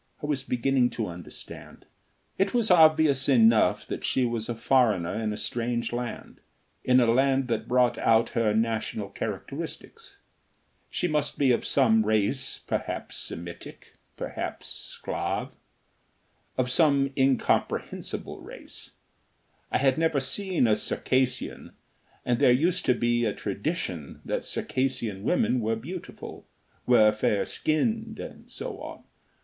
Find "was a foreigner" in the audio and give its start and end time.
4.25-5.13